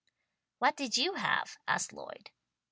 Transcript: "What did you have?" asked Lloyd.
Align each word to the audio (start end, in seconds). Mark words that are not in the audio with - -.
"What 0.57 0.75
did 0.77 0.97
you 0.97 1.13
have?" 1.13 1.59
asked 1.67 1.93
Lloyd. 1.93 2.31